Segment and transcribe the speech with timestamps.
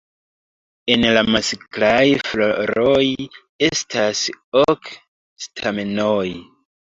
[0.93, 3.03] En la masklaj floroj
[3.69, 4.23] estas
[4.63, 4.89] ok
[5.47, 6.27] stamenoj.